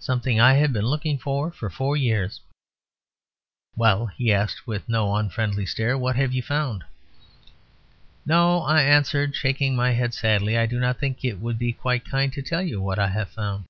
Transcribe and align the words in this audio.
Something 0.00 0.40
I 0.40 0.54
have 0.54 0.72
been 0.72 0.86
looking 0.86 1.16
for 1.16 1.52
for 1.52 1.96
years." 1.96 2.40
"Well," 3.76 4.06
he 4.06 4.32
asked, 4.32 4.66
with 4.66 4.88
no 4.88 5.14
unfriendly 5.14 5.64
stare, 5.64 5.92
"and 5.92 6.00
what 6.00 6.16
have 6.16 6.34
you 6.34 6.42
found?" 6.42 6.82
"No," 8.24 8.62
I 8.62 8.82
answered, 8.82 9.36
shaking 9.36 9.76
my 9.76 9.92
head 9.92 10.12
sadly, 10.12 10.58
"I 10.58 10.66
do 10.66 10.80
not 10.80 10.98
think 10.98 11.24
it 11.24 11.38
would 11.38 11.56
be 11.56 11.72
quite 11.72 12.04
kind 12.04 12.32
to 12.32 12.42
tell 12.42 12.62
you 12.62 12.80
what 12.80 12.98
I 12.98 13.06
have 13.10 13.28
found." 13.30 13.66